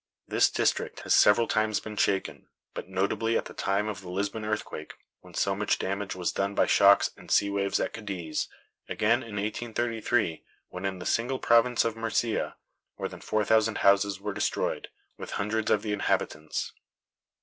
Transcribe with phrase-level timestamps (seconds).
[0.27, 4.43] This district has several times been shaken; but notably at the time of the Lisbon
[4.43, 8.47] earthquake, when so much damage was done by shocks and sea waves at Cadiz;
[8.89, 12.55] again in 1833, when in the single province of Murcia
[12.97, 14.87] more than four thousand houses were destroyed,
[15.19, 16.71] with hundreds of the inhabitants.